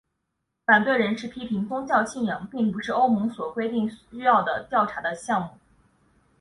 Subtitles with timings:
[0.65, 5.49] 反对人士批评宗教信仰并不是欧盟所规定需要调查的项目。